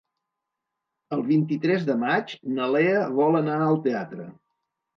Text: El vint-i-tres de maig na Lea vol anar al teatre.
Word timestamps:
El 1.17 1.21
vint-i-tres 1.27 1.85
de 1.91 1.97
maig 2.05 2.35
na 2.57 2.71
Lea 2.79 3.05
vol 3.21 3.41
anar 3.45 3.61
al 3.69 3.81
teatre. 3.87 4.31